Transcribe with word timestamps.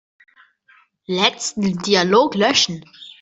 Letzten 1.05 1.77
Dialog 1.83 2.33
löschen. 2.33 2.83